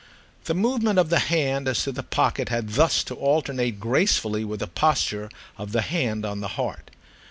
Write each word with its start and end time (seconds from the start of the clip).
The 0.45 0.55
movement 0.55 0.97
of 0.97 1.11
the 1.11 1.19
hand 1.19 1.67
as 1.67 1.83
to 1.83 1.91
the 1.91 2.01
pocket 2.01 2.49
had 2.49 2.69
thus 2.69 3.03
to 3.03 3.13
alternate 3.13 3.79
gracefully 3.79 4.43
with 4.43 4.61
the 4.61 4.65
posture 4.65 5.29
of 5.59 5.73
the 5.73 5.83
hand 5.83 6.25
on 6.25 6.39
the 6.41 6.47
heart. 6.57 6.89